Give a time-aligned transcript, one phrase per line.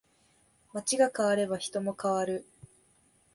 [0.73, 2.47] 街が変われば人も変わる